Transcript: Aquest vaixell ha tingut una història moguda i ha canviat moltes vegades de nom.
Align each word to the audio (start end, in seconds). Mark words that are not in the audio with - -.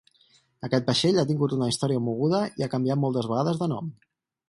Aquest 0.67 0.89
vaixell 0.91 1.19
ha 1.23 1.27
tingut 1.33 1.53
una 1.59 1.69
història 1.73 2.03
moguda 2.09 2.43
i 2.61 2.67
ha 2.69 2.73
canviat 2.75 3.05
moltes 3.07 3.33
vegades 3.35 3.65
de 3.65 3.73
nom. 3.77 3.97